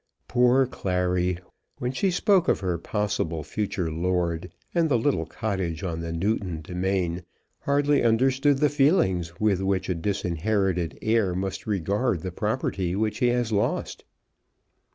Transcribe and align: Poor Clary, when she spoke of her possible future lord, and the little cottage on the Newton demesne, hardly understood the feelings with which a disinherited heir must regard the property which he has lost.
Poor 0.27 0.65
Clary, 0.65 1.37
when 1.77 1.91
she 1.91 2.09
spoke 2.09 2.47
of 2.47 2.61
her 2.61 2.79
possible 2.79 3.43
future 3.43 3.91
lord, 3.91 4.49
and 4.73 4.89
the 4.89 4.97
little 4.97 5.27
cottage 5.27 5.83
on 5.83 5.99
the 5.99 6.11
Newton 6.11 6.59
demesne, 6.63 7.21
hardly 7.59 8.01
understood 8.01 8.57
the 8.57 8.67
feelings 8.69 9.39
with 9.39 9.61
which 9.61 9.89
a 9.89 9.93
disinherited 9.93 10.97
heir 11.03 11.35
must 11.35 11.67
regard 11.67 12.21
the 12.21 12.31
property 12.31 12.95
which 12.95 13.19
he 13.19 13.27
has 13.27 13.51
lost. 13.51 14.03